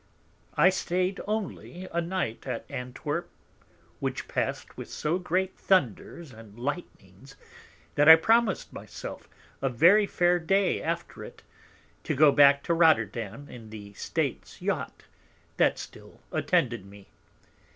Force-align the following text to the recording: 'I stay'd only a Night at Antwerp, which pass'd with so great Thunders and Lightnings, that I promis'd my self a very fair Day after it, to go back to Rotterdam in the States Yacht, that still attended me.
'I 0.57 0.69
stay'd 0.71 1.21
only 1.27 1.87
a 1.93 2.01
Night 2.01 2.47
at 2.47 2.65
Antwerp, 2.71 3.29
which 3.99 4.27
pass'd 4.27 4.73
with 4.73 4.89
so 4.89 5.19
great 5.19 5.55
Thunders 5.59 6.33
and 6.33 6.57
Lightnings, 6.57 7.35
that 7.93 8.09
I 8.09 8.15
promis'd 8.15 8.73
my 8.73 8.87
self 8.87 9.29
a 9.61 9.69
very 9.69 10.07
fair 10.07 10.39
Day 10.39 10.81
after 10.81 11.23
it, 11.23 11.43
to 12.03 12.15
go 12.15 12.31
back 12.31 12.63
to 12.63 12.73
Rotterdam 12.73 13.47
in 13.47 13.69
the 13.69 13.93
States 13.93 14.59
Yacht, 14.59 15.03
that 15.57 15.77
still 15.77 16.19
attended 16.31 16.83
me. 16.83 17.09